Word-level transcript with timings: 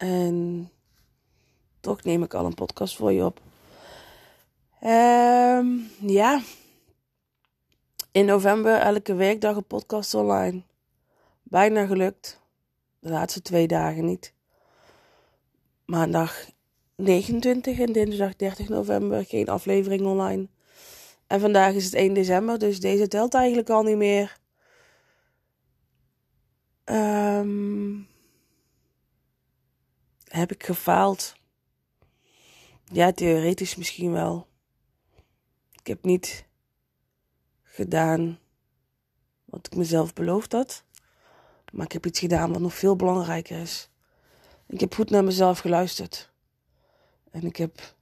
en 0.00 0.70
toch 1.80 2.02
neem 2.02 2.22
ik 2.22 2.34
al 2.34 2.44
een 2.44 2.54
podcast 2.54 2.96
voor 2.96 3.12
je 3.12 3.24
op. 3.24 3.40
Ehm, 4.80 5.66
ja, 6.00 6.42
in 8.12 8.24
november 8.24 8.78
elke 8.78 9.14
werkdag 9.14 9.56
een 9.56 9.66
podcast 9.66 10.14
online. 10.14 10.62
Bijna 11.42 11.86
gelukt. 11.86 12.40
De 12.98 13.10
laatste 13.10 13.42
twee 13.42 13.66
dagen 13.66 14.04
niet. 14.04 14.32
Maandag 15.84 16.44
29 16.94 17.78
en 17.78 17.92
dinsdag 17.92 18.36
30 18.36 18.68
november 18.68 19.24
geen 19.24 19.48
aflevering 19.48 20.06
online. 20.06 20.48
En 21.26 21.40
vandaag 21.40 21.74
is 21.74 21.84
het 21.84 21.94
1 21.94 22.14
december, 22.14 22.58
dus 22.58 22.80
deze 22.80 23.08
telt 23.08 23.34
eigenlijk 23.34 23.70
al 23.70 23.82
niet 23.82 23.96
meer. 23.96 24.38
Um, 26.84 28.09
heb 30.30 30.52
ik 30.52 30.64
gefaald? 30.64 31.34
Ja, 32.84 33.12
theoretisch 33.12 33.76
misschien 33.76 34.12
wel. 34.12 34.46
Ik 35.72 35.86
heb 35.86 36.04
niet 36.04 36.44
gedaan 37.62 38.38
wat 39.44 39.66
ik 39.66 39.76
mezelf 39.76 40.12
beloofd 40.12 40.52
had. 40.52 40.84
Maar 41.72 41.84
ik 41.84 41.92
heb 41.92 42.06
iets 42.06 42.18
gedaan 42.18 42.52
wat 42.52 42.60
nog 42.60 42.74
veel 42.74 42.96
belangrijker 42.96 43.60
is. 43.60 43.88
Ik 44.66 44.80
heb 44.80 44.94
goed 44.94 45.10
naar 45.10 45.24
mezelf 45.24 45.58
geluisterd. 45.58 46.30
En 47.30 47.42
ik 47.42 47.56
heb 47.56 47.94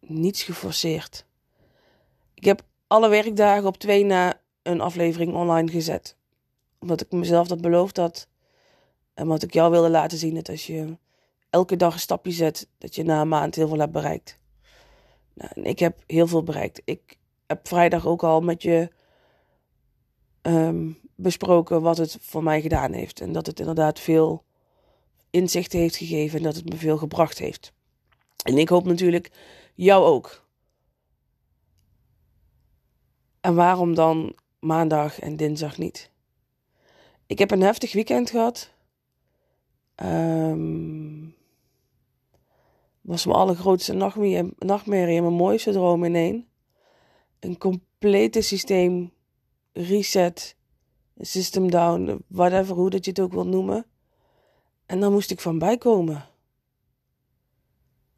niets 0.00 0.42
geforceerd. 0.42 1.26
Ik 2.34 2.44
heb 2.44 2.62
alle 2.86 3.08
werkdagen 3.08 3.66
op 3.66 3.76
twee 3.76 4.04
na 4.04 4.40
een 4.62 4.80
aflevering 4.80 5.34
online 5.34 5.70
gezet. 5.70 6.16
Omdat 6.78 7.00
ik 7.00 7.12
mezelf 7.12 7.48
dat 7.48 7.60
beloofd 7.60 7.96
had. 7.96 8.28
En 9.14 9.26
wat 9.26 9.42
ik 9.42 9.52
jou 9.52 9.70
wilde 9.70 9.90
laten 9.90 10.18
zien, 10.18 10.34
dat 10.34 10.48
als 10.48 10.66
je 10.66 10.96
elke 11.56 11.76
dag 11.76 11.94
een 11.94 12.00
stapje 12.00 12.32
zet, 12.32 12.68
dat 12.78 12.94
je 12.94 13.04
na 13.04 13.20
een 13.20 13.28
maand 13.28 13.54
heel 13.54 13.68
veel 13.68 13.78
hebt 13.78 13.92
bereikt. 13.92 14.38
Nou, 15.34 15.62
ik 15.62 15.78
heb 15.78 16.02
heel 16.06 16.26
veel 16.26 16.42
bereikt. 16.42 16.82
Ik 16.84 17.18
heb 17.46 17.68
vrijdag 17.68 18.06
ook 18.06 18.22
al 18.22 18.40
met 18.40 18.62
je 18.62 18.88
um, 20.42 20.98
besproken 21.14 21.82
wat 21.82 21.96
het 21.96 22.18
voor 22.20 22.42
mij 22.42 22.60
gedaan 22.60 22.92
heeft. 22.92 23.20
En 23.20 23.32
dat 23.32 23.46
het 23.46 23.60
inderdaad 23.60 24.00
veel 24.00 24.44
inzicht 25.30 25.72
heeft 25.72 25.96
gegeven 25.96 26.38
en 26.38 26.44
dat 26.44 26.56
het 26.56 26.68
me 26.68 26.76
veel 26.76 26.98
gebracht 26.98 27.38
heeft. 27.38 27.72
En 28.44 28.58
ik 28.58 28.68
hoop 28.68 28.84
natuurlijk 28.84 29.30
jou 29.74 30.04
ook. 30.04 30.44
En 33.40 33.54
waarom 33.54 33.94
dan 33.94 34.36
maandag 34.58 35.18
en 35.18 35.36
dinsdag 35.36 35.78
niet? 35.78 36.10
Ik 37.26 37.38
heb 37.38 37.50
een 37.50 37.62
heftig 37.62 37.92
weekend 37.92 38.30
gehad. 38.30 38.74
Um, 40.02 41.34
was 43.06 43.24
mijn 43.24 43.38
allergrootste 43.38 43.92
nachtmerrie, 43.92 44.54
nachtmerrie 44.58 45.16
en 45.16 45.22
mijn 45.22 45.34
mooiste 45.34 45.72
droom 45.72 46.04
in 46.04 46.14
één. 46.14 46.48
Een 47.40 47.58
complete 47.58 48.40
systeem 48.40 49.12
reset, 49.72 50.56
system 51.18 51.70
down, 51.70 52.24
whatever, 52.26 52.74
hoe 52.74 52.90
dat 52.90 53.04
je 53.04 53.10
het 53.10 53.20
ook 53.20 53.32
wilt 53.32 53.46
noemen. 53.46 53.86
En 54.86 55.00
dan 55.00 55.12
moest 55.12 55.30
ik 55.30 55.40
van 55.40 55.58
bijkomen. 55.58 56.24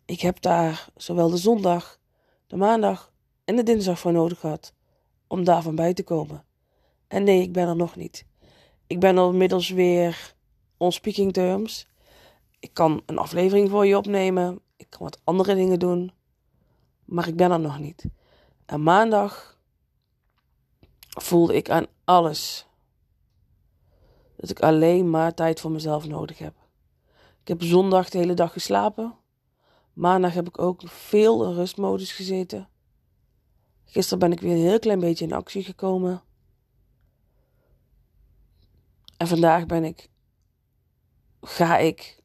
Ik 0.05 0.21
heb 0.21 0.41
daar 0.41 0.89
zowel 0.97 1.31
de 1.31 1.37
zondag, 1.37 2.01
de 2.47 2.57
maandag 2.57 3.13
en 3.45 3.57
de 3.57 3.63
dinsdag 3.63 3.99
voor 3.99 4.13
nodig 4.13 4.41
gehad 4.41 4.73
om 5.27 5.45
daar 5.45 5.63
van 5.63 5.75
bij 5.75 5.95
te 5.95 6.05
komen. 6.05 6.45
En 7.09 7.25
nee, 7.25 7.43
ik 7.43 7.53
ben 7.53 7.69
er 7.69 7.77
nog 7.77 7.97
niet. 7.97 8.25
Ik 8.87 9.01
ben 9.01 9.19
al 9.19 9.31
inmiddels 9.31 9.71
weer 9.71 10.35
on 10.77 10.93
speaking 10.93 11.33
terms. 11.33 11.89
Ik 12.61 12.71
kan 12.73 13.03
een 13.07 13.19
aflevering 13.19 13.71
voor 13.71 13.87
je 13.87 13.97
opnemen. 13.97 14.61
Ik 14.79 14.91
kan 14.91 15.01
wat 15.01 15.21
andere 15.25 15.55
dingen 15.55 15.79
doen. 15.79 16.13
Maar 17.05 17.29
ik 17.29 17.37
ben 17.37 17.51
er 17.51 17.61
nog 17.61 17.79
niet. 17.79 18.05
En 18.67 18.83
maandag 18.83 19.61
voelde 21.09 21.57
ik 21.57 21.71
aan 21.71 21.87
alles 22.05 22.67
dat 24.37 24.51
ik 24.51 24.61
alleen 24.61 25.11
maar 25.11 25.35
tijd 25.35 25.61
voor 25.61 25.71
mezelf 25.71 26.07
nodig 26.07 26.39
heb. 26.39 26.55
Ik 27.41 27.49
heb 27.49 27.63
zondag 27.63 28.09
de 28.09 28.19
hele 28.19 28.35
dag 28.35 28.53
geslapen. 28.53 29.17
Maandag 29.93 30.35
heb 30.35 30.49
ik 30.49 30.59
ook 30.59 30.83
veel 30.85 31.45
in 31.45 31.55
rustmodus 31.55 32.13
gezeten. 32.13 32.69
Gisteren 33.85 34.19
ben 34.19 34.33
ik 34.33 34.41
weer 34.41 34.53
een 34.53 34.69
heel 34.69 34.79
klein 34.79 35.01
beetje 35.01 35.25
in 35.25 35.33
actie 35.33 35.65
gekomen. 35.65 36.23
En 39.17 39.27
vandaag 39.27 39.67
ben 39.67 39.85
ik, 39.85 40.11
ga 41.41 41.79
ik 41.79 42.18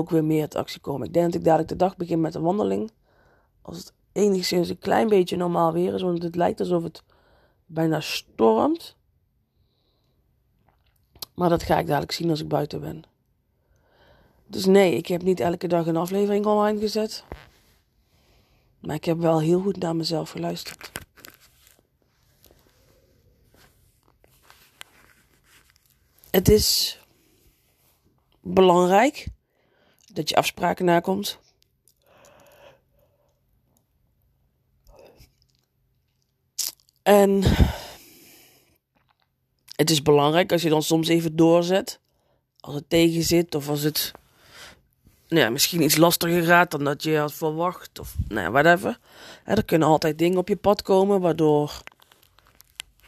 ook 0.00 0.10
weer 0.10 0.24
meer 0.24 0.42
in 0.42 0.58
actie 0.58 0.80
komen. 0.80 1.06
Ik 1.06 1.12
denk 1.12 1.26
dat 1.26 1.34
ik 1.34 1.44
dadelijk 1.44 1.68
de 1.68 1.76
dag 1.76 1.96
begin 1.96 2.20
met 2.20 2.34
een 2.34 2.42
wandeling. 2.42 2.90
Als 3.62 3.78
het 3.78 3.92
enigszins 4.12 4.68
een 4.68 4.78
klein 4.78 5.08
beetje 5.08 5.36
normaal 5.36 5.72
weer 5.72 5.94
is, 5.94 6.02
want 6.02 6.22
het 6.22 6.36
lijkt 6.36 6.60
alsof 6.60 6.82
het 6.82 7.02
bijna 7.66 8.00
stormt. 8.00 8.96
Maar 11.34 11.48
dat 11.48 11.62
ga 11.62 11.78
ik 11.78 11.86
dadelijk 11.86 12.12
zien 12.12 12.30
als 12.30 12.40
ik 12.40 12.48
buiten 12.48 12.80
ben. 12.80 13.02
Dus 14.46 14.66
nee, 14.66 14.94
ik 14.94 15.06
heb 15.06 15.22
niet 15.22 15.40
elke 15.40 15.66
dag 15.66 15.86
een 15.86 15.96
aflevering 15.96 16.46
online 16.46 16.80
gezet. 16.80 17.24
Maar 18.80 18.94
ik 18.94 19.04
heb 19.04 19.18
wel 19.18 19.40
heel 19.40 19.60
goed 19.60 19.76
naar 19.76 19.96
mezelf 19.96 20.30
geluisterd. 20.30 20.90
Het 26.30 26.48
is 26.48 26.98
belangrijk 28.40 29.26
dat 30.12 30.28
je 30.28 30.36
afspraken 30.36 30.84
nakomt. 30.84 31.38
En 37.02 37.42
het 39.76 39.90
is 39.90 40.02
belangrijk 40.02 40.52
als 40.52 40.62
je 40.62 40.68
dan 40.68 40.82
soms 40.82 41.08
even 41.08 41.36
doorzet. 41.36 42.00
Als 42.60 42.74
het 42.74 42.84
tegen 42.88 43.22
zit 43.22 43.54
of 43.54 43.68
als 43.68 43.82
het 43.82 44.12
nou 45.28 45.42
ja, 45.42 45.50
misschien 45.50 45.82
iets 45.82 45.96
lastiger 45.96 46.42
gaat 46.42 46.70
dan 46.70 46.84
dat 46.84 47.02
je 47.02 47.16
had 47.16 47.32
verwacht. 47.32 47.98
Of 47.98 48.14
nou 48.28 48.40
ja, 48.40 48.50
whatever. 48.50 48.98
er 49.44 49.64
kunnen 49.64 49.88
altijd 49.88 50.18
dingen 50.18 50.38
op 50.38 50.48
je 50.48 50.56
pad 50.56 50.82
komen 50.82 51.20
waardoor 51.20 51.82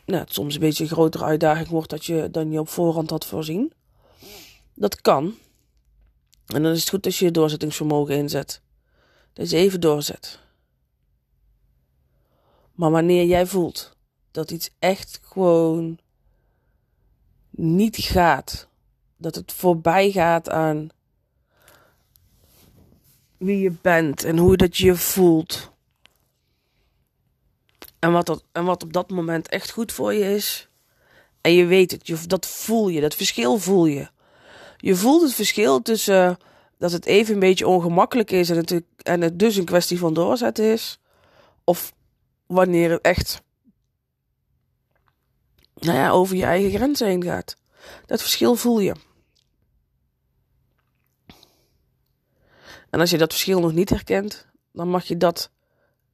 nou, 0.06 0.20
het 0.20 0.32
soms 0.32 0.54
een 0.54 0.60
beetje 0.60 0.84
een 0.84 0.90
grotere 0.90 1.24
uitdaging 1.24 1.68
wordt 1.68 1.90
dat 1.90 2.04
je, 2.04 2.28
dan 2.30 2.50
je 2.50 2.58
op 2.58 2.68
voorhand 2.68 3.10
had 3.10 3.26
voorzien. 3.26 3.72
Dat 4.74 5.00
kan. 5.00 5.34
En 6.46 6.62
dan 6.62 6.72
is 6.72 6.80
het 6.80 6.88
goed 6.88 7.06
als 7.06 7.18
je 7.18 7.24
je 7.24 7.30
doorzettingsvermogen 7.30 8.16
inzet. 8.16 8.60
Dat 9.32 9.50
je 9.50 9.56
even 9.56 9.80
doorzet. 9.80 10.38
Maar 12.72 12.90
wanneer 12.90 13.24
jij 13.24 13.46
voelt 13.46 13.96
dat 14.30 14.50
iets 14.50 14.70
echt 14.78 15.20
gewoon 15.22 15.98
niet 17.50 17.96
gaat, 17.96 18.68
dat 19.16 19.34
het 19.34 19.52
voorbij 19.52 20.10
gaat 20.10 20.50
aan 20.50 20.88
wie 23.36 23.58
je 23.58 23.72
bent 23.80 24.24
en 24.24 24.38
hoe 24.38 24.56
dat 24.56 24.76
je 24.76 24.86
je 24.86 24.96
voelt. 24.96 25.70
En 27.98 28.12
wat, 28.12 28.26
dat, 28.26 28.44
en 28.52 28.64
wat 28.64 28.82
op 28.82 28.92
dat 28.92 29.10
moment 29.10 29.48
echt 29.48 29.70
goed 29.70 29.92
voor 29.92 30.14
je 30.14 30.34
is. 30.34 30.68
En 31.40 31.52
je 31.52 31.64
weet 31.64 31.90
het, 31.90 32.06
je, 32.06 32.26
dat 32.26 32.46
voel 32.46 32.88
je, 32.88 33.00
dat 33.00 33.14
verschil 33.14 33.58
voel 33.58 33.86
je. 33.86 34.10
Je 34.82 34.96
voelt 34.96 35.22
het 35.22 35.34
verschil 35.34 35.82
tussen 35.82 36.38
dat 36.78 36.92
het 36.92 37.06
even 37.06 37.34
een 37.34 37.40
beetje 37.40 37.66
ongemakkelijk 37.66 38.30
is 38.30 38.50
en 38.50 38.56
het, 38.56 38.82
en 39.02 39.20
het 39.20 39.38
dus 39.38 39.56
een 39.56 39.64
kwestie 39.64 39.98
van 39.98 40.14
doorzetten 40.14 40.64
is. 40.64 40.98
Of 41.64 41.92
wanneer 42.46 42.90
het 42.90 43.00
echt 43.00 43.42
nou 45.74 45.98
ja, 45.98 46.10
over 46.10 46.36
je 46.36 46.44
eigen 46.44 46.70
grenzen 46.70 47.06
heen 47.06 47.22
gaat. 47.22 47.56
Dat 48.06 48.20
verschil 48.20 48.54
voel 48.54 48.80
je. 48.80 48.94
En 52.90 53.00
als 53.00 53.10
je 53.10 53.18
dat 53.18 53.32
verschil 53.32 53.60
nog 53.60 53.72
niet 53.72 53.90
herkent, 53.90 54.46
dan 54.72 54.88
mag 54.88 55.04
je 55.04 55.16
dat 55.16 55.50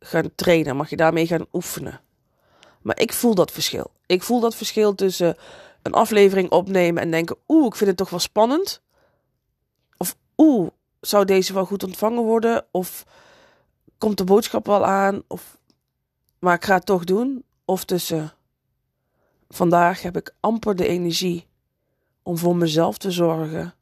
gaan 0.00 0.34
trainen, 0.34 0.76
mag 0.76 0.90
je 0.90 0.96
daarmee 0.96 1.26
gaan 1.26 1.46
oefenen. 1.52 2.00
Maar 2.82 3.00
ik 3.00 3.12
voel 3.12 3.34
dat 3.34 3.52
verschil. 3.52 3.90
Ik 4.06 4.22
voel 4.22 4.40
dat 4.40 4.54
verschil 4.54 4.94
tussen 4.94 5.36
een 5.88 6.00
aflevering 6.00 6.50
opnemen 6.50 7.02
en 7.02 7.10
denken: 7.10 7.36
oeh, 7.48 7.66
ik 7.66 7.74
vind 7.74 7.88
het 7.88 7.98
toch 7.98 8.10
wel 8.10 8.18
spannend. 8.18 8.82
Of 9.96 10.16
oeh, 10.36 10.68
zou 11.00 11.24
deze 11.24 11.52
wel 11.52 11.64
goed 11.64 11.84
ontvangen 11.84 12.22
worden? 12.22 12.66
Of 12.70 13.04
komt 13.98 14.18
de 14.18 14.24
boodschap 14.24 14.66
wel 14.66 14.86
aan? 14.86 15.22
Of, 15.28 15.58
maar 16.38 16.54
ik 16.54 16.64
ga 16.64 16.74
het 16.74 16.86
toch 16.86 17.04
doen. 17.04 17.44
Of 17.64 17.84
tussen 17.84 18.32
vandaag 19.48 20.02
heb 20.02 20.16
ik 20.16 20.34
amper 20.40 20.76
de 20.76 20.86
energie 20.86 21.46
om 22.22 22.38
voor 22.38 22.56
mezelf 22.56 22.98
te 22.98 23.10
zorgen. 23.10 23.74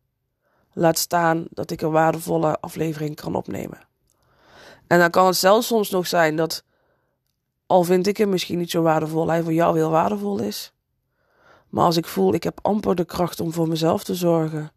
Laat 0.73 0.99
staan 0.99 1.45
dat 1.51 1.71
ik 1.71 1.81
een 1.81 1.91
waardevolle 1.91 2.61
aflevering 2.61 3.17
kan 3.17 3.35
opnemen. 3.35 3.81
En 4.87 4.99
dan 4.99 5.11
kan 5.11 5.27
het 5.27 5.37
zelfs 5.37 5.67
soms 5.67 5.91
nog 5.91 6.07
zijn 6.07 6.37
dat, 6.37 6.65
al 7.67 7.83
vind 7.83 8.07
ik 8.07 8.17
hem 8.17 8.29
misschien 8.29 8.59
niet 8.59 8.71
zo 8.71 8.83
waardevol, 8.83 9.29
hij 9.29 9.43
voor 9.43 9.53
jou 9.53 9.77
heel 9.77 9.91
waardevol 9.91 10.39
is. 10.39 10.73
Maar 11.77 11.85
als 11.85 11.97
ik 11.97 12.07
voel, 12.07 12.35
ik 12.35 12.43
heb 12.43 12.59
amper 12.63 12.95
de 12.95 13.05
kracht 13.05 13.41
om 13.41 13.53
voor 13.53 13.69
mezelf 13.69 14.05
te 14.05 14.15
zorgen, 14.15 14.73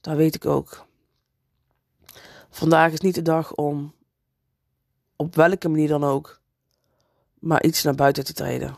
dan 0.00 0.16
weet 0.16 0.34
ik 0.34 0.46
ook. 0.46 0.86
Vandaag 2.50 2.92
is 2.92 3.00
niet 3.00 3.14
de 3.14 3.22
dag 3.22 3.54
om, 3.54 3.94
op 5.16 5.34
welke 5.34 5.68
manier 5.68 5.88
dan 5.88 6.04
ook, 6.04 6.40
maar 7.38 7.62
iets 7.62 7.82
naar 7.82 7.94
buiten 7.94 8.24
te 8.24 8.32
treden. 8.32 8.76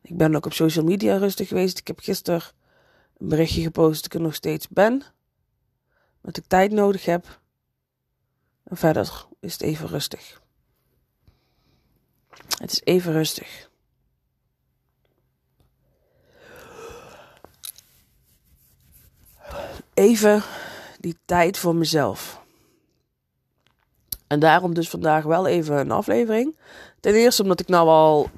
Ik 0.00 0.16
ben 0.16 0.34
ook 0.34 0.46
op 0.46 0.52
social 0.52 0.84
media 0.84 1.16
rustig 1.16 1.48
geweest. 1.48 1.78
Ik 1.78 1.86
heb 1.86 1.98
gisteren 1.98 2.42
een 3.16 3.28
berichtje 3.28 3.62
gepost 3.62 4.02
dat 4.02 4.04
ik 4.04 4.14
er 4.14 4.26
nog 4.26 4.34
steeds 4.34 4.68
ben. 4.68 5.02
Dat 6.20 6.36
ik 6.36 6.46
tijd 6.46 6.72
nodig 6.72 7.04
heb. 7.04 7.40
En 8.64 8.76
verder 8.76 9.26
is 9.40 9.52
het 9.52 9.62
even 9.62 9.88
rustig. 9.88 10.42
Het 12.58 12.72
is 12.72 12.80
even 12.84 13.12
rustig. 13.12 13.74
Even 19.96 20.42
die 21.00 21.16
tijd 21.24 21.58
voor 21.58 21.74
mezelf. 21.74 22.40
En 24.26 24.40
daarom 24.40 24.74
dus 24.74 24.90
vandaag 24.90 25.24
wel 25.24 25.46
even 25.46 25.76
een 25.76 25.90
aflevering. 25.90 26.56
Ten 27.00 27.14
eerste 27.14 27.42
omdat 27.42 27.60
ik 27.60 27.68
nou 27.68 27.88
al 27.88 28.30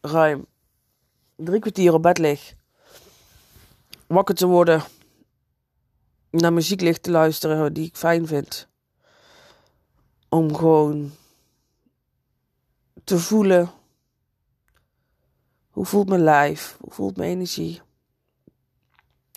ruim 0.00 0.46
drie 1.36 1.60
kwartier 1.60 1.92
op 1.92 2.02
bed 2.02 2.18
lig. 2.18 2.54
Wakker 4.06 4.34
te 4.34 4.46
worden. 4.46 4.82
Naar 6.30 6.52
muziek 6.52 6.80
ligt 6.80 7.02
te 7.02 7.10
luisteren 7.10 7.72
die 7.72 7.86
ik 7.86 7.96
fijn 7.96 8.26
vind. 8.26 8.68
Om 10.28 10.56
gewoon 10.56 11.12
te 13.04 13.18
voelen. 13.18 13.70
Hoe 15.70 15.86
voelt 15.86 16.08
mijn 16.08 16.22
lijf? 16.22 16.76
Hoe 16.80 16.92
voelt 16.92 17.16
mijn 17.16 17.30
energie? 17.30 17.80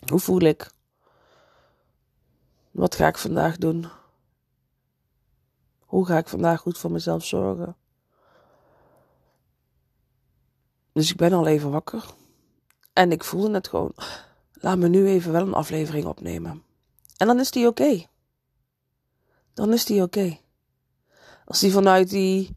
Hoe 0.06 0.20
voel 0.20 0.40
ik? 0.40 0.70
Wat 2.72 2.94
ga 2.94 3.06
ik 3.06 3.18
vandaag 3.18 3.56
doen? 3.56 3.86
Hoe 5.78 6.06
ga 6.06 6.18
ik 6.18 6.28
vandaag 6.28 6.60
goed 6.60 6.78
voor 6.78 6.90
mezelf 6.90 7.24
zorgen? 7.24 7.76
Dus 10.92 11.10
ik 11.10 11.16
ben 11.16 11.32
al 11.32 11.46
even 11.46 11.70
wakker. 11.70 12.04
En 12.92 13.12
ik 13.12 13.24
voelde 13.24 13.54
het 13.54 13.68
gewoon. 13.68 13.94
Laat 14.52 14.78
me 14.78 14.88
nu 14.88 15.06
even 15.06 15.32
wel 15.32 15.46
een 15.46 15.54
aflevering 15.54 16.06
opnemen. 16.06 16.62
En 17.16 17.26
dan 17.26 17.40
is 17.40 17.50
die 17.50 17.66
oké. 17.66 18.06
Dan 19.54 19.72
is 19.72 19.84
die 19.84 20.02
oké. 20.02 20.38
Als 21.44 21.60
die 21.60 21.72
vanuit 21.72 22.10
die 22.10 22.56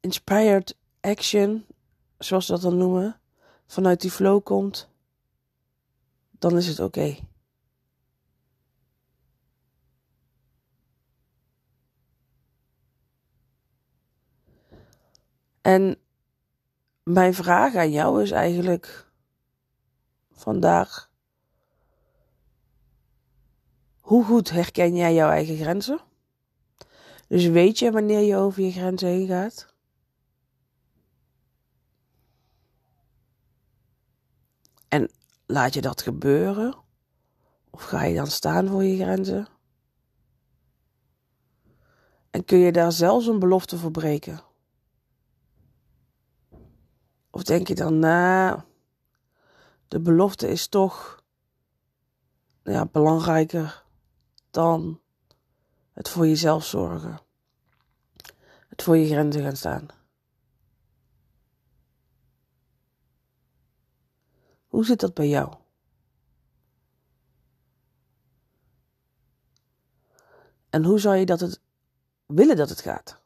inspired 0.00 0.76
action, 1.00 1.66
zoals 2.18 2.46
ze 2.46 2.52
dat 2.52 2.60
dan 2.60 2.76
noemen, 2.76 3.20
vanuit 3.66 4.00
die 4.00 4.10
flow 4.10 4.42
komt, 4.42 4.88
dan 6.30 6.56
is 6.56 6.66
het 6.66 6.80
oké. 6.80 7.16
En 15.62 15.98
mijn 17.02 17.34
vraag 17.34 17.74
aan 17.74 17.90
jou 17.90 18.22
is 18.22 18.30
eigenlijk 18.30 19.10
vandaag: 20.30 21.10
hoe 24.00 24.24
goed 24.24 24.50
herken 24.50 24.96
jij 24.96 25.14
jouw 25.14 25.30
eigen 25.30 25.56
grenzen? 25.56 26.00
Dus 27.28 27.46
weet 27.46 27.78
je 27.78 27.90
wanneer 27.90 28.20
je 28.20 28.36
over 28.36 28.62
je 28.62 28.72
grenzen 28.72 29.08
heen 29.08 29.26
gaat? 29.26 29.74
En 34.88 35.10
laat 35.46 35.74
je 35.74 35.80
dat 35.80 36.02
gebeuren? 36.02 36.76
Of 37.70 37.82
ga 37.82 38.04
je 38.04 38.14
dan 38.14 38.26
staan 38.26 38.68
voor 38.68 38.84
je 38.84 38.96
grenzen? 38.96 39.48
En 42.30 42.44
kun 42.44 42.58
je 42.58 42.72
daar 42.72 42.92
zelfs 42.92 43.26
een 43.26 43.38
belofte 43.38 43.78
voor 43.78 43.90
breken? 43.90 44.51
Of 47.34 47.42
denk 47.42 47.68
je 47.68 47.74
dan, 47.74 47.98
nou, 47.98 48.60
de 49.88 50.00
belofte 50.00 50.48
is 50.48 50.68
toch 50.68 51.22
ja, 52.62 52.86
belangrijker 52.86 53.84
dan 54.50 55.00
het 55.92 56.08
voor 56.08 56.26
jezelf 56.26 56.64
zorgen. 56.64 57.20
Het 58.68 58.82
voor 58.82 58.96
je 58.96 59.06
grenzen 59.06 59.42
gaan 59.42 59.56
staan. 59.56 59.86
Hoe 64.66 64.84
zit 64.84 65.00
dat 65.00 65.14
bij 65.14 65.28
jou? 65.28 65.54
En 70.70 70.84
hoe 70.84 70.98
zou 70.98 71.16
je 71.16 71.26
dat 71.26 71.40
het 71.40 71.60
willen 72.26 72.56
dat 72.56 72.68
het 72.68 72.80
gaat? 72.80 73.20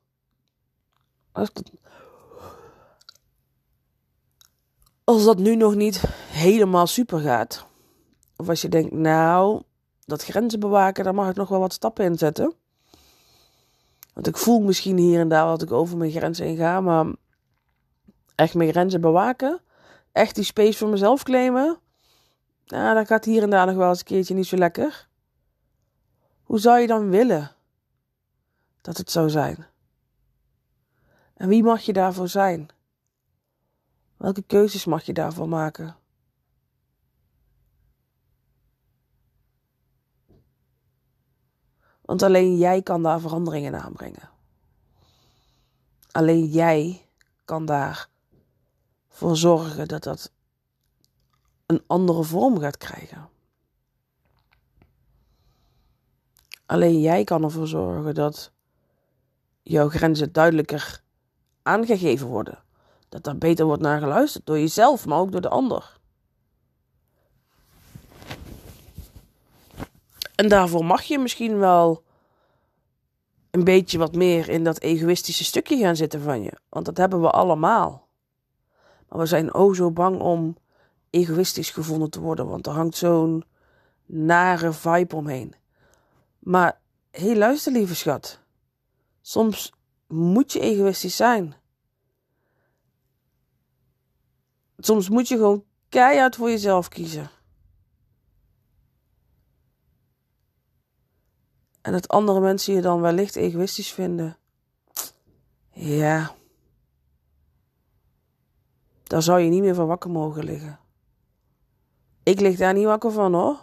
Als 5.06 5.24
dat 5.24 5.38
nu 5.38 5.56
nog 5.56 5.74
niet 5.74 6.02
helemaal 6.30 6.86
super 6.86 7.20
gaat. 7.20 7.66
Of 8.36 8.48
als 8.48 8.62
je 8.62 8.68
denkt, 8.68 8.92
nou, 8.92 9.62
dat 10.04 10.24
grenzen 10.24 10.60
bewaken, 10.60 11.04
daar 11.04 11.14
mag 11.14 11.30
ik 11.30 11.36
nog 11.36 11.48
wel 11.48 11.60
wat 11.60 11.72
stappen 11.72 12.04
in 12.04 12.18
zetten. 12.18 12.54
Want 14.12 14.26
ik 14.26 14.36
voel 14.36 14.60
misschien 14.60 14.96
hier 14.96 15.20
en 15.20 15.28
daar 15.28 15.46
wat 15.46 15.62
ik 15.62 15.72
over 15.72 15.96
mijn 15.96 16.10
grenzen 16.10 16.46
heen 16.46 16.56
ga, 16.56 16.80
maar 16.80 17.06
echt 18.34 18.54
mijn 18.54 18.70
grenzen 18.70 19.00
bewaken, 19.00 19.60
echt 20.12 20.34
die 20.34 20.44
space 20.44 20.78
voor 20.78 20.88
mezelf 20.88 21.22
claimen, 21.22 21.78
nou, 22.66 22.94
dat 22.94 23.06
gaat 23.06 23.24
hier 23.24 23.42
en 23.42 23.50
daar 23.50 23.66
nog 23.66 23.76
wel 23.76 23.88
eens 23.88 23.98
een 23.98 24.04
keertje 24.04 24.34
niet 24.34 24.46
zo 24.46 24.56
lekker. 24.56 25.08
Hoe 26.42 26.58
zou 26.58 26.78
je 26.78 26.86
dan 26.86 27.10
willen 27.10 27.52
dat 28.80 28.96
het 28.96 29.10
zou 29.10 29.30
zijn? 29.30 29.66
En 31.34 31.48
wie 31.48 31.62
mag 31.62 31.80
je 31.80 31.92
daarvoor 31.92 32.28
zijn? 32.28 32.68
Welke 34.16 34.42
keuzes 34.42 34.84
mag 34.84 35.02
je 35.02 35.12
daarvoor 35.12 35.48
maken? 35.48 35.96
Want 42.00 42.22
alleen 42.22 42.56
jij 42.56 42.82
kan 42.82 43.02
daar 43.02 43.20
veranderingen 43.20 43.82
aanbrengen. 43.82 44.30
Alleen 46.10 46.44
jij 46.44 47.08
kan 47.44 47.66
daar 47.66 48.08
voor 49.08 49.36
zorgen 49.36 49.88
dat 49.88 50.02
dat 50.02 50.32
een 51.66 51.82
andere 51.86 52.22
vorm 52.22 52.58
gaat 52.58 52.76
krijgen. 52.76 53.28
Alleen 56.66 57.00
jij 57.00 57.24
kan 57.24 57.42
ervoor 57.42 57.66
zorgen 57.66 58.14
dat 58.14 58.52
jouw 59.62 59.88
grenzen 59.88 60.32
duidelijker 60.32 61.02
aangegeven 61.62 62.26
worden 62.26 62.64
dat 63.08 63.24
daar 63.24 63.38
beter 63.38 63.66
wordt 63.66 63.82
naar 63.82 64.00
geluisterd 64.00 64.46
door 64.46 64.58
jezelf, 64.58 65.06
maar 65.06 65.18
ook 65.18 65.32
door 65.32 65.40
de 65.40 65.48
ander. 65.48 65.98
En 70.34 70.48
daarvoor 70.48 70.84
mag 70.84 71.02
je 71.02 71.18
misschien 71.18 71.58
wel 71.58 72.02
een 73.50 73.64
beetje 73.64 73.98
wat 73.98 74.14
meer 74.14 74.48
in 74.48 74.64
dat 74.64 74.80
egoïstische 74.80 75.44
stukje 75.44 75.76
gaan 75.78 75.96
zitten 75.96 76.20
van 76.20 76.42
je. 76.42 76.52
Want 76.68 76.84
dat 76.84 76.96
hebben 76.96 77.20
we 77.20 77.30
allemaal. 77.30 78.08
Maar 79.08 79.18
we 79.18 79.26
zijn 79.26 79.54
o 79.54 79.72
zo 79.72 79.90
bang 79.90 80.20
om 80.20 80.56
egoïstisch 81.10 81.70
gevonden 81.70 82.10
te 82.10 82.20
worden, 82.20 82.48
want 82.48 82.66
er 82.66 82.72
hangt 82.72 82.96
zo'n 82.96 83.44
nare 84.06 84.72
vibe 84.72 85.16
omheen. 85.16 85.54
Maar 86.38 86.80
hé, 87.10 87.26
hey, 87.26 87.36
luister 87.36 87.72
lieve 87.72 87.94
schat. 87.94 88.40
Soms 89.20 89.72
moet 90.06 90.52
je 90.52 90.60
egoïstisch 90.60 91.16
zijn. 91.16 91.54
Soms 94.78 95.08
moet 95.08 95.28
je 95.28 95.36
gewoon 95.36 95.64
keihard 95.88 96.36
voor 96.36 96.50
jezelf 96.50 96.88
kiezen. 96.88 97.30
En 101.82 101.92
dat 101.92 102.08
andere 102.08 102.40
mensen 102.40 102.74
je 102.74 102.80
dan 102.80 103.00
wellicht 103.00 103.36
egoïstisch 103.36 103.92
vinden. 103.92 104.36
Ja. 105.70 106.34
Daar 109.02 109.22
zou 109.22 109.40
je 109.40 109.50
niet 109.50 109.62
meer 109.62 109.74
van 109.74 109.86
wakker 109.86 110.10
mogen 110.10 110.44
liggen. 110.44 110.78
Ik 112.22 112.40
lig 112.40 112.56
daar 112.56 112.74
niet 112.74 112.84
wakker 112.84 113.12
van 113.12 113.34
hoor. 113.34 113.58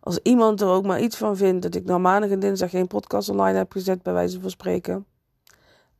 Als 0.00 0.18
iemand 0.22 0.60
er 0.60 0.68
ook 0.68 0.84
maar 0.84 1.00
iets 1.00 1.16
van 1.16 1.36
vindt 1.36 1.62
dat 1.62 1.74
ik 1.74 1.84
nou 1.84 2.00
maandag 2.00 2.30
en 2.30 2.40
dinsdag 2.40 2.70
geen 2.70 2.86
podcast 2.86 3.28
online 3.28 3.58
heb 3.58 3.72
gezet, 3.72 4.02
bij 4.02 4.12
wijze 4.12 4.40
van 4.40 4.50
spreken. 4.50 5.06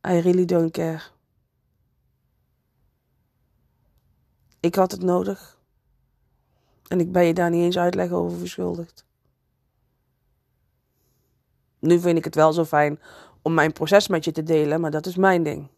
I 0.09 0.21
really 0.21 0.45
don't 0.45 0.71
care. 0.71 1.03
Ik 4.67 4.75
had 4.75 4.91
het 4.91 5.03
nodig. 5.03 5.59
En 6.89 7.01
ik 7.01 7.13
ben 7.13 7.25
je 7.25 7.35
daar 7.35 7.51
niet 7.51 7.63
eens 7.63 7.79
uitleg 7.79 8.11
over 8.11 8.39
verschuldigd. 8.39 9.05
Nu 11.79 12.01
vind 12.01 12.19
ik 12.19 12.25
het 12.25 12.35
wel 12.35 12.53
zo 12.53 12.65
fijn 12.65 13.01
om 13.43 13.55
mijn 13.55 13.73
proces 13.73 14.09
met 14.09 14.25
je 14.25 14.33
te 14.33 14.43
delen, 14.43 14.81
maar 14.81 14.91
dat 14.91 15.07
is 15.07 15.17
mijn 15.17 15.43
ding. 15.43 15.69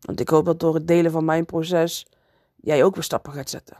Want 0.00 0.20
ik 0.20 0.28
hoop 0.28 0.44
dat 0.44 0.60
door 0.60 0.74
het 0.74 0.86
delen 0.86 1.10
van 1.10 1.24
mijn 1.24 1.44
proces 1.44 2.06
jij 2.56 2.84
ook 2.84 2.94
weer 2.94 3.04
stappen 3.04 3.32
gaat 3.32 3.50
zetten. 3.50 3.76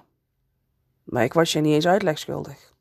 Maar 1.04 1.25
ik 1.25 1.32
was 1.32 1.52
je 1.52 1.61
niet 1.61 1.75
eens 1.75 1.87
uitleg 1.87 2.18
schuldig. 2.18 2.75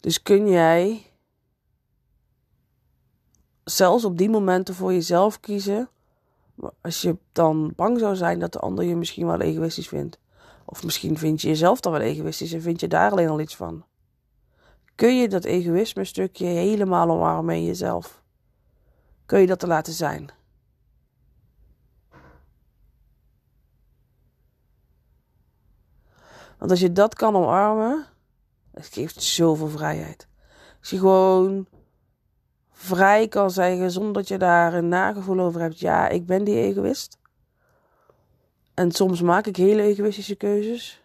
Dus 0.00 0.22
kun 0.22 0.48
jij 0.48 1.06
zelfs 3.70 4.04
op 4.04 4.18
die 4.18 4.30
momenten 4.30 4.74
voor 4.74 4.92
jezelf 4.92 5.40
kiezen, 5.40 5.88
als 6.80 7.02
je 7.02 7.16
dan 7.32 7.72
bang 7.76 7.98
zou 7.98 8.16
zijn 8.16 8.38
dat 8.38 8.52
de 8.52 8.58
ander 8.58 8.84
je 8.84 8.96
misschien 8.96 9.26
wel 9.26 9.40
egoïstisch 9.40 9.88
vindt. 9.88 10.18
Of 10.64 10.84
misschien 10.84 11.18
vind 11.18 11.40
je 11.40 11.48
jezelf 11.48 11.80
dan 11.80 11.92
wel 11.92 12.00
egoïstisch 12.00 12.52
en 12.52 12.62
vind 12.62 12.80
je 12.80 12.88
daar 12.88 13.10
alleen 13.10 13.28
al 13.28 13.40
iets 13.40 13.56
van. 13.56 13.84
Kun 14.94 15.16
je 15.16 15.28
dat 15.28 15.44
egoïsme 15.44 16.04
stukje 16.04 16.46
helemaal 16.46 17.10
omarmen 17.10 17.54
in 17.54 17.64
jezelf? 17.64 18.22
Kun 19.26 19.40
je 19.40 19.46
dat 19.46 19.58
te 19.58 19.66
laten 19.66 19.92
zijn? 19.92 20.30
Want 26.58 26.70
als 26.70 26.80
je 26.80 26.92
dat 26.92 27.14
kan 27.14 27.36
omarmen, 27.36 28.06
het 28.70 28.86
geeft 28.86 29.22
zoveel 29.22 29.68
vrijheid. 29.68 30.28
Als 30.80 30.90
je 30.90 30.98
gewoon 30.98 31.66
vrij 32.76 33.28
kan 33.28 33.50
zeggen 33.50 33.90
zonder 33.90 34.12
dat 34.12 34.28
je 34.28 34.38
daar 34.38 34.74
een 34.74 34.88
nagevoel 34.88 35.40
over 35.40 35.60
hebt. 35.60 35.78
Ja, 35.78 36.08
ik 36.08 36.26
ben 36.26 36.44
die 36.44 36.56
egoïst. 36.56 37.18
En 38.74 38.90
soms 38.90 39.20
maak 39.20 39.46
ik 39.46 39.56
hele 39.56 39.82
egoïstische 39.82 40.34
keuzes. 40.34 41.02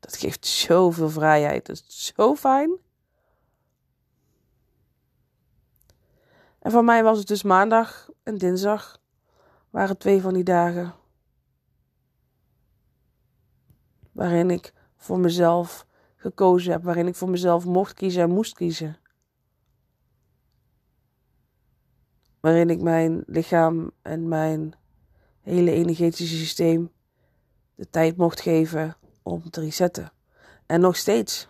Dat 0.00 0.16
geeft 0.16 0.46
zoveel 0.46 1.10
vrijheid. 1.10 1.66
Dat 1.66 1.76
is 1.76 2.12
zo 2.14 2.34
fijn. 2.34 2.76
En 6.58 6.70
voor 6.70 6.84
mij 6.84 7.02
was 7.02 7.18
het 7.18 7.26
dus 7.26 7.42
maandag 7.42 8.10
en 8.22 8.38
dinsdag. 8.38 9.00
Waren 9.70 9.98
twee 9.98 10.20
van 10.20 10.34
die 10.34 10.44
dagen. 10.44 10.94
Waarin 14.12 14.50
ik 14.50 14.72
voor 14.96 15.18
mezelf 15.18 15.86
gekozen 16.16 16.72
heb. 16.72 16.82
Waarin 16.82 17.06
ik 17.06 17.14
voor 17.14 17.30
mezelf 17.30 17.64
mocht 17.64 17.94
kiezen 17.94 18.22
en 18.22 18.30
moest 18.30 18.54
kiezen. 18.54 19.02
Waarin 22.44 22.70
ik 22.70 22.80
mijn 22.80 23.22
lichaam 23.26 23.90
en 24.02 24.28
mijn 24.28 24.74
hele 25.40 25.70
energetische 25.70 26.36
systeem 26.36 26.90
de 27.74 27.90
tijd 27.90 28.16
mocht 28.16 28.40
geven 28.40 28.96
om 29.22 29.50
te 29.50 29.60
resetten. 29.60 30.12
En 30.66 30.80
nog 30.80 30.96
steeds. 30.96 31.48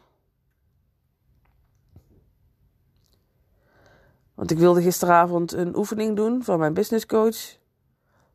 Want 4.35 4.51
ik 4.51 4.59
wilde 4.59 4.83
gisteravond 4.83 5.53
een 5.53 5.77
oefening 5.77 6.17
doen 6.17 6.45
van 6.45 6.59
mijn 6.59 6.75
business 6.75 7.07
coach. 7.07 7.53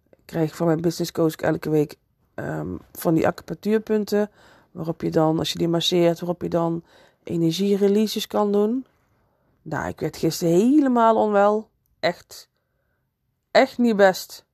Ik 0.09 0.25
krijg 0.25 0.55
van 0.55 0.67
mijn 0.67 0.81
business 0.81 1.11
coach 1.11 1.35
elke 1.35 1.69
week 1.69 1.95
um, 2.35 2.79
van 2.91 3.13
die 3.13 3.27
acupunctuurpunten. 3.27 4.29
Waarop 4.71 5.01
je 5.01 5.11
dan, 5.11 5.39
als 5.39 5.51
je 5.51 5.57
die 5.57 5.67
masseert, 5.67 6.19
waarop 6.19 6.41
je 6.41 6.49
dan 6.49 6.83
energiereleases 7.23 8.27
kan 8.27 8.51
doen. 8.51 8.85
Nou, 9.61 9.87
ik 9.87 9.99
werd 9.99 10.17
gisteren 10.17 10.53
helemaal 10.53 11.15
onwel. 11.15 11.69
Echt, 11.99 12.48
echt 13.51 13.77
niet 13.77 13.95
best. 13.95 14.45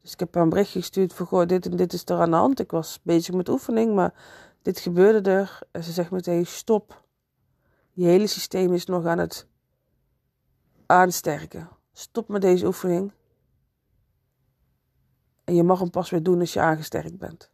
Dus 0.00 0.12
ik 0.12 0.18
heb 0.18 0.34
haar 0.34 0.42
een 0.42 0.48
berichtje 0.48 0.78
gestuurd 0.80 1.14
van, 1.14 1.26
goh, 1.26 1.46
dit 1.46 1.66
en 1.66 1.76
dit 1.76 1.92
is 1.92 2.04
er 2.04 2.20
aan 2.20 2.30
de 2.30 2.36
hand. 2.36 2.60
Ik 2.60 2.70
was 2.70 3.00
bezig 3.02 3.34
met 3.34 3.48
oefening, 3.48 3.94
maar 3.94 4.14
dit 4.62 4.80
gebeurde 4.80 5.30
er. 5.30 5.58
En 5.70 5.84
ze 5.84 5.92
zegt 5.92 6.10
meteen, 6.10 6.46
stop. 6.46 7.04
Je 7.92 8.04
hele 8.04 8.26
systeem 8.26 8.72
is 8.72 8.86
nog 8.86 9.06
aan 9.06 9.18
het 9.18 9.46
aansterken. 10.86 11.68
Stop 11.92 12.28
met 12.28 12.42
deze 12.42 12.66
oefening. 12.66 13.12
En 15.44 15.54
je 15.54 15.62
mag 15.62 15.78
hem 15.78 15.90
pas 15.90 16.10
weer 16.10 16.22
doen 16.22 16.40
als 16.40 16.52
je 16.52 16.60
aangesterkt 16.60 17.18
bent. 17.18 17.50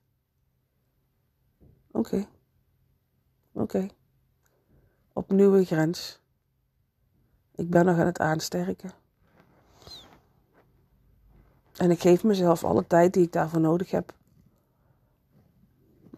Oké. 1.91 2.29
Oké. 3.53 3.87
Opnieuw 5.13 5.55
een 5.55 5.65
grens. 5.65 6.21
Ik 7.55 7.71
ben 7.71 7.85
nog 7.85 7.99
aan 7.99 8.07
het 8.07 8.19
aansterken. 8.19 8.91
En 11.79 11.91
ik 11.91 12.01
geef 12.01 12.25
mezelf 12.25 12.65
alle 12.65 12.87
tijd 12.87 13.13
die 13.13 13.23
ik 13.23 13.33
daarvoor 13.33 13.61
nodig 13.61 13.91
heb. 13.91 14.13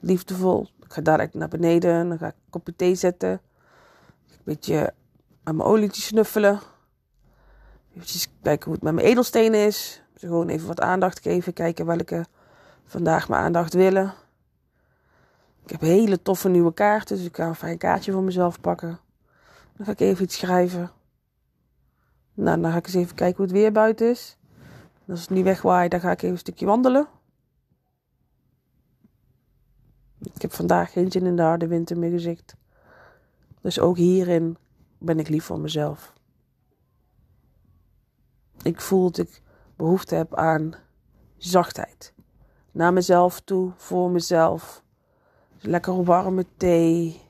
Liefdevol. 0.00 0.68
Ik 0.82 0.92
ga 0.92 1.00
dadelijk 1.00 1.34
naar 1.34 1.48
beneden. 1.48 2.08
Dan 2.08 2.18
ga 2.18 2.26
ik 2.26 2.34
een 2.34 2.50
kopje 2.50 2.76
thee 2.76 2.94
zetten. 2.94 3.30
Een 3.30 4.44
beetje 4.44 4.94
aan 5.42 5.56
mijn 5.56 5.68
olietje 5.68 6.02
snuffelen. 6.02 6.60
Even 7.94 8.30
kijken 8.42 8.64
hoe 8.64 8.74
het 8.74 8.82
met 8.82 8.94
mijn 8.94 9.06
edelstenen 9.06 9.66
is. 9.66 10.02
Dus 10.12 10.22
gewoon 10.22 10.48
even 10.48 10.66
wat 10.66 10.80
aandacht 10.80 11.20
geven. 11.20 11.52
Kijken 11.52 11.86
welke 11.86 12.24
vandaag 12.84 13.28
mijn 13.28 13.42
aandacht 13.42 13.74
willen. 13.74 14.14
Ik 15.64 15.70
heb 15.70 15.80
hele 15.80 16.22
toffe 16.22 16.48
nieuwe 16.48 16.74
kaarten. 16.74 17.16
Dus 17.16 17.26
ik 17.26 17.36
ga 17.36 17.46
een 17.46 17.54
fijn 17.54 17.78
kaartje 17.78 18.12
voor 18.12 18.22
mezelf 18.22 18.60
pakken. 18.60 18.98
Dan 19.76 19.86
ga 19.86 19.92
ik 19.92 20.00
even 20.00 20.24
iets 20.24 20.38
schrijven. 20.38 20.90
Nou, 22.34 22.60
dan 22.60 22.70
ga 22.70 22.76
ik 22.76 22.86
eens 22.86 22.94
even 22.94 23.14
kijken 23.14 23.36
hoe 23.36 23.46
het 23.46 23.54
weer 23.54 23.72
buiten 23.72 24.10
is 24.10 24.38
als 25.10 25.20
het 25.20 25.30
niet 25.30 25.44
wegwaait, 25.44 25.90
dan 25.90 26.00
ga 26.00 26.10
ik 26.10 26.18
even 26.18 26.30
een 26.30 26.38
stukje 26.38 26.66
wandelen. 26.66 27.08
Ik 30.18 30.42
heb 30.42 30.52
vandaag 30.52 30.92
geen 30.92 31.10
zin 31.10 31.26
in 31.26 31.36
de 31.36 31.42
harde 31.42 31.66
winter 31.66 31.98
meer 31.98 32.10
gezicht. 32.10 32.56
Dus 33.60 33.78
ook 33.80 33.96
hierin 33.96 34.56
ben 34.98 35.18
ik 35.18 35.28
lief 35.28 35.44
voor 35.44 35.60
mezelf. 35.60 36.12
Ik 38.62 38.80
voel 38.80 39.10
dat 39.10 39.18
ik 39.18 39.42
behoefte 39.76 40.14
heb 40.14 40.34
aan 40.34 40.74
zachtheid. 41.36 42.14
Naar 42.72 42.92
mezelf 42.92 43.40
toe, 43.40 43.72
voor 43.76 44.10
mezelf. 44.10 44.82
Lekker 45.60 46.04
warme 46.04 46.46
thee. 46.56 47.20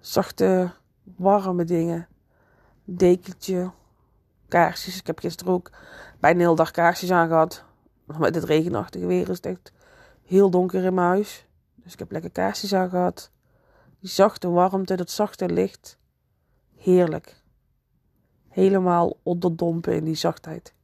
Zachte, 0.00 0.72
warme 1.16 1.64
dingen. 1.64 2.08
Dekentje 2.84 3.70
kaarsjes. 4.48 4.98
Ik 4.98 5.06
heb 5.06 5.18
gisteren 5.18 5.52
ook 5.52 5.70
bijna 6.20 6.38
hele 6.38 6.54
dag 6.56 6.70
kaarsjes 6.70 7.10
aangehad. 7.10 7.64
Met 8.18 8.34
het 8.34 8.44
regenachtige 8.44 9.06
weer 9.06 9.28
is 9.28 9.36
het 9.36 9.46
echt 9.46 9.72
heel 10.22 10.50
donker 10.50 10.84
in 10.84 10.94
mijn 10.94 11.06
huis. 11.06 11.46
Dus 11.74 11.92
ik 11.92 11.98
heb 11.98 12.10
lekker 12.10 12.30
kaarsjes 12.30 12.74
aangehad. 12.74 13.30
Die 14.00 14.10
zachte 14.10 14.48
warmte, 14.48 14.94
dat 14.94 15.10
zachte 15.10 15.48
licht. 15.48 15.98
Heerlijk. 16.76 17.42
Helemaal 18.48 19.16
onderdompen 19.22 19.94
in 19.94 20.04
die 20.04 20.14
zachtheid. 20.14 20.74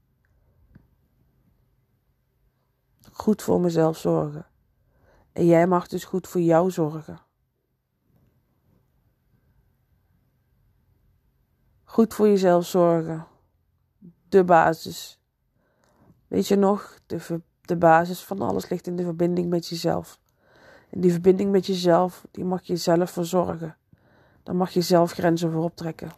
Goed 3.13 3.43
voor 3.43 3.61
mezelf 3.61 3.99
zorgen. 3.99 4.47
En 5.33 5.47
jij 5.47 5.67
mag 5.67 5.87
dus 5.87 6.05
goed 6.05 6.29
voor 6.29 6.41
jou 6.41 6.71
zorgen. 6.71 7.19
Goed 11.85 12.15
voor 12.15 12.27
jezelf 12.27 12.67
zorgen 12.67 13.27
de 14.39 14.45
basis. 14.45 15.19
Weet 16.27 16.49
je 16.49 16.57
nog, 16.57 16.99
de, 17.07 17.41
de 17.61 17.77
basis 17.77 18.21
van 18.21 18.41
alles 18.41 18.69
ligt 18.69 18.87
in 18.87 18.97
de 18.97 19.03
verbinding 19.03 19.49
met 19.49 19.67
jezelf. 19.67 20.19
En 20.91 21.01
die 21.01 21.13
verbinding 21.13 21.51
met 21.51 21.67
jezelf, 21.67 22.25
die 22.31 22.45
mag 22.45 22.63
je 22.63 22.77
zelf 22.77 23.11
verzorgen. 23.11 23.77
Daar 24.43 24.55
mag 24.55 24.71
je 24.71 24.81
zelf 24.81 25.13
grenzen 25.13 25.53
voor 25.53 25.63
optrekken. 25.63 26.13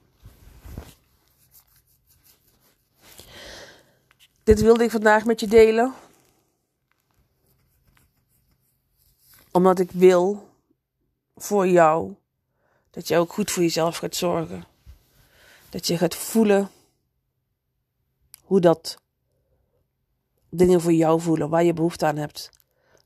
Dit 4.42 4.61
wilde 4.61 4.85
ik 4.85 4.90
vandaag 4.90 5.25
met 5.25 5.40
je 5.40 5.46
delen. 5.46 5.94
Omdat 9.52 9.78
ik 9.78 9.90
wil 9.90 10.49
voor 11.35 11.68
jou 11.68 12.14
dat 12.90 13.08
je 13.08 13.16
ook 13.16 13.32
goed 13.32 13.50
voor 13.50 13.62
jezelf 13.62 13.96
gaat 13.96 14.14
zorgen. 14.14 14.64
Dat 15.68 15.87
je 15.87 15.99
gaat 15.99 16.14
voelen 16.14 16.70
hoe 18.47 18.61
dat 18.61 18.99
dingen 20.50 20.81
voor 20.81 20.93
jou 20.93 21.21
voelen, 21.21 21.49
waar 21.49 21.65
je 21.65 21.73
behoefte 21.73 22.07
aan 22.07 22.17
hebt. 22.17 22.50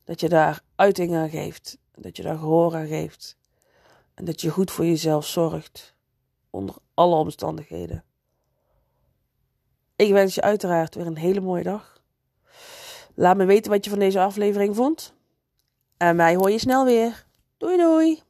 Dat 0.05 0.21
je 0.21 0.29
daar 0.29 0.61
uiting 0.75 1.15
aan 1.15 1.31
geeft. 1.31 1.79
Dat 1.95 2.17
je 2.17 2.23
daar 2.23 2.39
gehoor 2.39 2.75
aan 2.75 2.87
geeft. 2.87 3.37
En 4.15 4.25
dat 4.25 4.41
je 4.41 4.51
goed 4.51 4.71
voor 4.71 4.85
jezelf 4.85 5.27
zorgt. 5.27 5.95
Onder 6.51 6.75
alle 6.95 7.17
omstandigheden. 7.17 8.05
Ik 9.97 10.13
wens 10.13 10.35
je 10.35 10.41
uiteraard 10.41 10.95
weer 10.95 11.07
een 11.07 11.17
hele 11.17 11.41
mooie 11.41 11.63
dag. 11.63 12.03
Laat 13.15 13.37
me 13.37 13.45
weten 13.45 13.71
wat 13.71 13.85
je 13.85 13.91
van 13.91 13.99
deze 13.99 14.21
aflevering 14.21 14.77
vond. 14.77 15.15
En 15.97 16.17
mij 16.17 16.35
hoor 16.35 16.51
je 16.51 16.59
snel 16.59 16.85
weer. 16.85 17.27
Doei 17.57 17.77
doei. 17.77 18.23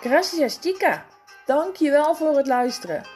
Gracias 0.00 0.58
chica. 0.60 1.06
Dankjewel 1.46 2.14
voor 2.14 2.36
het 2.36 2.46
luisteren. 2.46 3.15